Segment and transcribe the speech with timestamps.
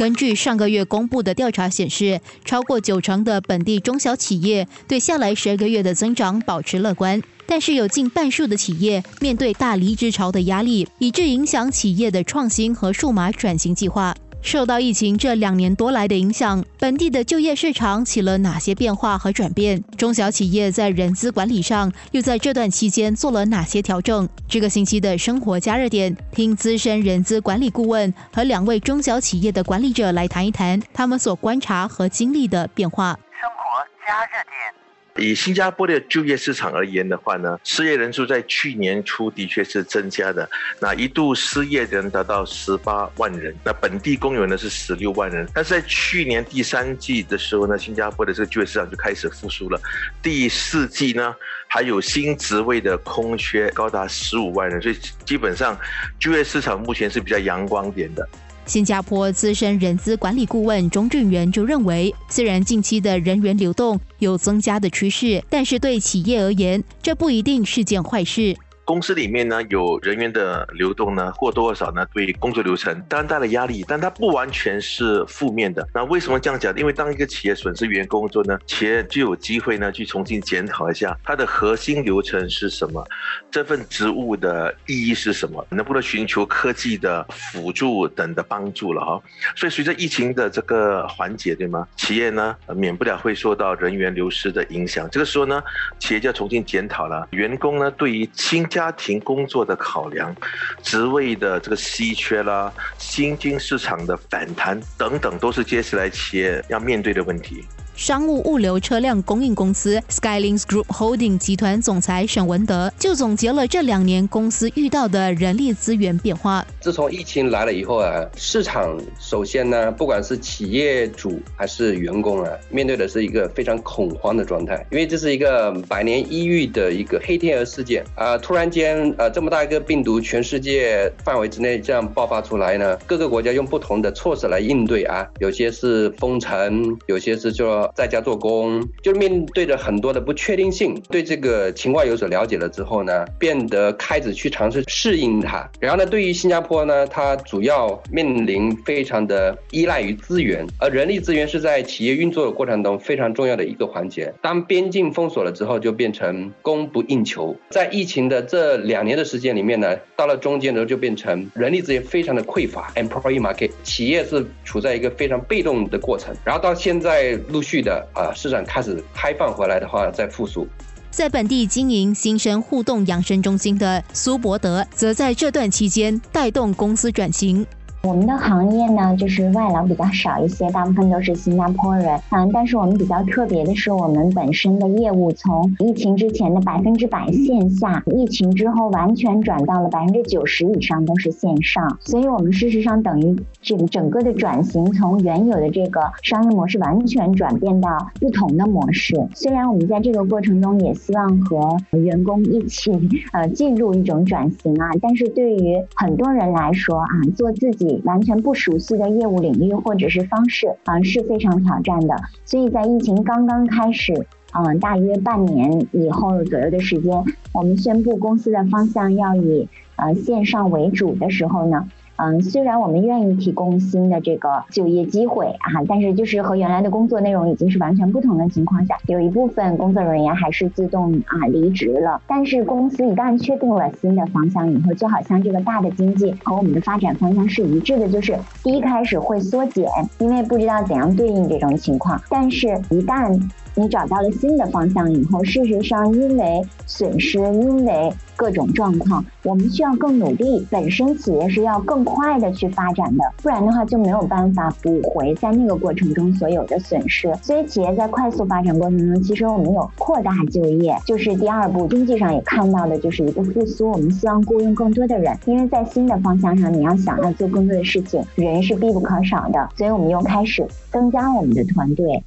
[0.00, 14.16] 根据上个月公布的调查显示，超过九成的本地中小企业对下来十二个月的增长保持乐观，但是有近半数的企业面对大离职潮的压力，以致影响企业的创新和数码转型计划。
[14.42, 19.82] 受到疫情这两年多来的影响，本地的就业市场起了哪些变化和转变？
[19.96, 24.28] 中小企业在人资管理上又在这段期间做了哪些调整？
[24.48, 33.18] 这个星期的生活加热点，听资深人资管理顾问和两位中小企业的管理者来谈一谈他们所观察和经历的变化。
[33.40, 34.79] 生活加热点。
[35.20, 40.48] 以新加坡的就业市场而言的话呢，失业人数在去年初的确是增加的，
[40.80, 49.78] 那一度失业人达到十八万人，那本地工人呢是十六万人，但是在去年第三季的时候呢，新加坡的这个就业市场就开始复苏了，
[50.22, 51.34] 第四季呢
[51.68, 55.78] 还有新职位的空缺高达十五万人，所以基本上
[56.18, 58.26] 就业市场目前是比较阳光点的。
[58.70, 68.56] 新加坡资深人资管理顾问钟俊元就认为，虽然近期的人员流动有增加的趋势，但是对企业而言，这不一定是件坏事。
[68.90, 75.86] 公司里面呢有人员的流动呢，或多或少呢对工作流程当然带来压力，但它不完全是负面的。
[75.94, 76.76] 那为什么这样讲？
[76.76, 83.06] 因为当一个企业损失员工之后呢，企业就有机会呢去重新检讨一下它的核心流程是什么，
[83.48, 89.22] 这份职务的意义是什么，能不能寻求科技的辅助等的帮助了哈。
[89.54, 91.86] 所以随着疫情的这个缓解，对吗？
[91.94, 95.08] 企业呢免不了会受到人员流失的影响。
[95.12, 95.62] 这个时候呢，
[96.00, 100.34] 企业就要重新检讨了，员工呢对于新加家庭工作的考量、
[100.82, 107.62] 职位的这个稀缺啦、薪金市场的反弹等等，都是接下来企业要面对的问题。
[108.00, 116.64] 商务物流车辆供应公司 Skylinks Group Holding 集团总裁沈文德就总结了这两年公司遇到的人力资源变化。
[116.80, 128.38] 自从疫情来了以后啊，市场首先呢，不管是企业主还是员工啊，面对的是一个非常恐慌的状态，因为这是一个百年一遇的一个黑天鹅事件啊！
[128.38, 137.89] 突然间，呃，这么大一个病毒，全世界范围之内这样爆发出来呢，各个国家用不同的措施来应对啊，有些是封城，有些是说。
[137.94, 145.68] 在家做工，就是面对着很多的不确定性，对这个情况有所了解了之后呢，变得开始去尝试适应它。
[145.80, 154.32] 然后呢，对于新加坡呢，它主要面临非常的依赖于资源，而人力资源是在企业运作的过程中非常重要的一个环节。
[154.40, 157.56] 当边境封锁了之后，就变成供不应求。
[157.70, 166.34] 在疫情的这两年的时间里面呢，到了中间呢，就变成人力资源非常的匮乏，employee market，企业是处在一个非常被动的过程。
[166.44, 167.79] 然后到现在陆续。
[167.82, 170.66] 的啊，市场开始开放回来的话，再复苏。
[171.10, 177.66] 在本地经营新生互动养生中心的苏伯德，则在这段期间带动公司转型。
[178.02, 182.18] 我们的行业呢，就是外劳比较少一些，大部分都是新加坡人。
[182.30, 191.98] 嗯，但是我们比较特别的是，我们本身的业务从疫情之前的百分之百线下，疫情之后完全转到了百分之九十以上都是线上。
[192.00, 199.14] 所以，我们事实上等于这个整个的转型，从原有的这个商业模式完全转变到不同的模式。
[199.34, 202.90] 虽然我们在这个过程中也希望和员工一起
[203.32, 207.06] 呃进入一种转型啊，但是对于很多人来说啊，
[207.36, 207.89] 做自己。
[208.04, 214.12] 完全不熟悉的业务领域或者是方式啊是非常挑战的，所以在疫情刚刚开始，
[214.52, 221.88] 嗯，大约半年以后左右的时间，我们宣布公司的方向要以呃线上为主的时候呢。
[222.22, 232.20] 嗯，虽然我们愿意提供新的这个就业机会啊，但是就是和原来的工作内容已经是完全不同的情况下，有一部分工作人员还是自动啊离职了。
[232.26, 239.88] 但是公司一旦确定了新的方向以后，就好像这个大的经济和我们的发展方向是一致的，就是第一开始会缩减，
[240.18, 243.40] 因为不知道怎样对应这种情况，但是一旦
[243.74, 250.66] 你找到了新的方向以后，事实上因为损失，因为各种状况，我们需要更努力。
[250.70, 257.32] 本身企业是要更快的去发展的，不然的话就没有办法补回在那个过程中所有的损失。
[257.42, 263.90] 所以企业在快速发展过程中，其实我们有扩大就业，就是第二步，经济上也看到的就是一个复苏。
[263.90, 269.68] 我们希望雇佣更多的人，因为在新的方向上，你要想要做更多的事情，人是必不可少的。
[269.76, 272.22] 所以我们又开始增加我们的团队。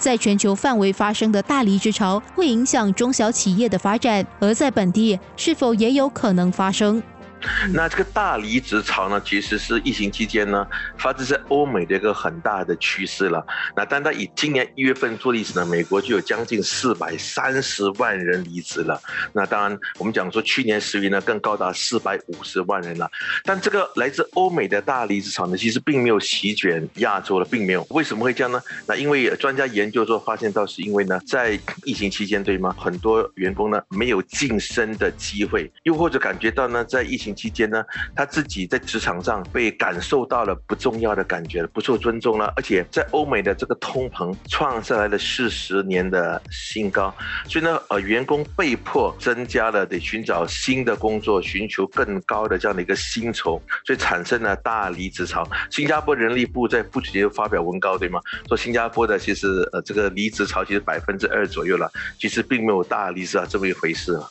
[0.00, 7.00] 在全球范围发生的大离职潮会影响中小企业的发展，而在本地是否也有可能发生？
[7.72, 10.66] 那这个大离职潮呢，其实是疫情期间呢，
[10.98, 13.44] 发生在欧美的一个很大的趋势了。
[13.74, 19.00] 那单单以今年一月份做例子呢，美国就有将近四百三十万人离职了。
[19.32, 23.10] 那当然，我们讲说去年十月呢，更高达四百五十万人了。
[23.44, 27.86] 但这个来自欧美的大离职潮呢，其实并没有席卷亚洲了，并没有。
[27.90, 28.60] 为什么会这样呢？
[28.86, 32.74] 那因为专家研究说发现到是因为呢，在疫情期间，对吗？
[32.78, 37.84] 很多员工呢没有晋升的机会，又或者感觉到呢，在疫情期间呢，
[38.14, 42.52] 他自己在职场上被感受到了不重要的感觉，不受尊重了。
[42.56, 47.14] 而且在欧美的这个通膨创下来了四十年的新高，
[47.46, 55.48] 所以呢，呃，员工被迫增加了得寻找新的工作，寻求更高的这样的一个薪酬，所以产生了大离职潮。
[55.70, 58.20] 新加坡人力部在不久前发表文告，对吗？
[58.48, 64.28] 说新加坡的其实呃这个离职潮其实百分之二左右了，其实并没有大离职啊这么一回事啊。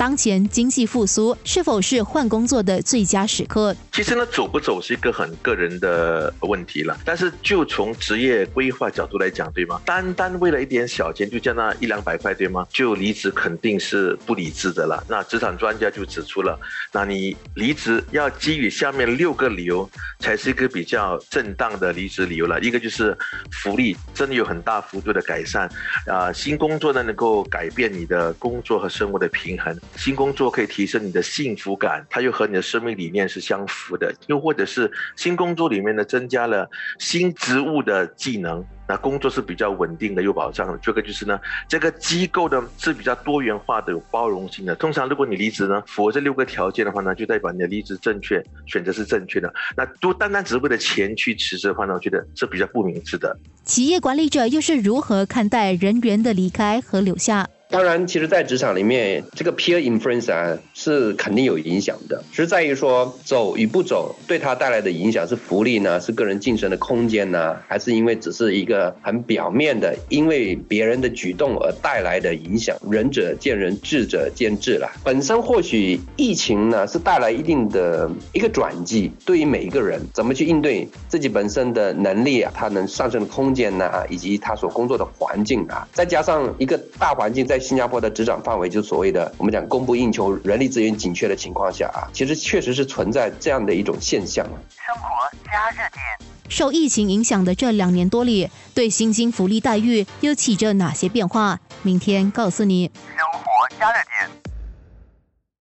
[0.00, 3.76] 当前经济复苏是否是换工作的最佳时刻？
[3.92, 6.98] 其实呢，走不走是一个很个人的问题了。
[7.04, 9.78] 但是就从职业规划角度来讲，对吗？
[9.84, 12.66] 单单为了一点小钱，就加那一两百块，对吗？
[12.70, 15.04] 就离职肯定是不理智的了。
[15.06, 16.58] 那职场专家就指出了，
[16.94, 19.86] 那你离职要基于下面六个理由，
[20.18, 22.58] 才是一个比较正当的离职理由了。
[22.60, 23.14] 一个就是
[23.52, 25.70] 福利真的有很大幅度的改善，
[26.06, 29.78] 啊，新工作呢能够改变你的工作和生活的平衡。
[29.96, 34.14] 新工作可以提升你的幸福感，它又和你的生命理念是相符的。
[34.28, 40.78] 又或者是新工作里面呢，增加了新职务的技能，那工作是比较稳定的，有保障的。
[40.80, 41.38] 这个就是呢，
[41.68, 44.74] 这个机构呢是比较多元化的，有包容性的。
[44.76, 49.52] 通常如果你离职呢，符合这六个条件的话呢，就代表你的离职正确，选择是正确的。
[49.76, 53.36] 那都单单只是为了钱去辞职的话呢，我觉得是比较不明智的。
[53.64, 57.48] 企业管理者又是如何看待人员的离开和留下？
[57.70, 62.20] 当然，其实，在职场里面，这个 peer influence 啊，是肯定有影响的。
[62.32, 72.76] 只是在于说，走与不走，对他带来的影响是福利呢，是个人晋升的空间呢，还是因为只是一个很表面的，因为别人的举动而带来的影响？
[72.90, 74.90] 仁者见仁，智者见智了。
[75.04, 87.59] 本身或许疫情呢，是带来一定的一个转机，对于每一个人怎么去应对自己本身的能力啊，他能上升的空间呢，以及他所工作的环境啊，再加上一个大环境在。
[87.60, 94.44] 新加坡的职掌范围，就所谓的我们讲供不应求、人力资源紧缺的情况下啊，其实确实是存在这样的一种现象。
[94.46, 95.02] 生活
[95.44, 96.02] 加热点，
[96.48, 101.60] 受疫情影响的这两年多里，对薪金福利待遇又起着哪些变化？
[101.82, 102.90] 明天告诉你。
[103.16, 104.39] 生活加热点。